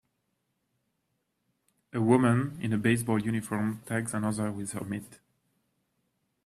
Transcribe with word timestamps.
A 1.93 2.01
woman 2.01 2.57
in 2.59 2.73
a 2.73 2.77
baseball 2.79 3.21
uniform 3.21 3.83
tags 3.85 4.15
another 4.15 4.51
with 4.51 4.71
her 4.71 4.83
mitt. 4.83 5.19